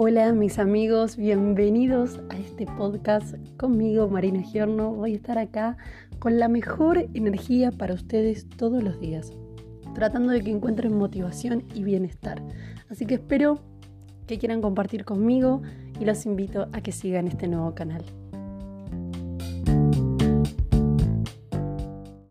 [0.00, 4.92] Hola mis amigos, bienvenidos a este podcast conmigo, Marina Giorno.
[4.92, 5.76] Voy a estar acá
[6.20, 9.32] con la mejor energía para ustedes todos los días,
[9.96, 12.40] tratando de que encuentren motivación y bienestar.
[12.88, 13.58] Así que espero
[14.28, 15.62] que quieran compartir conmigo
[15.98, 18.04] y los invito a que sigan este nuevo canal.